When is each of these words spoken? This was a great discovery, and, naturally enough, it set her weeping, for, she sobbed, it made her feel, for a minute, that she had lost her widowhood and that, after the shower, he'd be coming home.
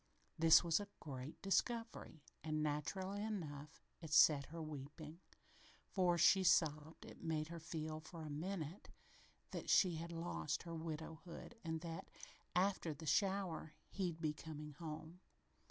This 0.35 0.63
was 0.63 0.79
a 0.79 0.87
great 0.99 1.39
discovery, 1.43 2.23
and, 2.43 2.63
naturally 2.63 3.21
enough, 3.21 3.83
it 4.01 4.11
set 4.11 4.47
her 4.47 4.59
weeping, 4.59 5.19
for, 5.85 6.17
she 6.17 6.43
sobbed, 6.43 7.05
it 7.05 7.21
made 7.21 7.49
her 7.49 7.59
feel, 7.59 7.99
for 7.99 8.23
a 8.23 8.29
minute, 8.31 8.89
that 9.51 9.69
she 9.69 9.97
had 9.97 10.11
lost 10.11 10.63
her 10.63 10.73
widowhood 10.73 11.53
and 11.63 11.81
that, 11.81 12.09
after 12.55 12.95
the 12.95 13.05
shower, 13.05 13.75
he'd 13.91 14.19
be 14.19 14.33
coming 14.33 14.71
home. 14.73 15.19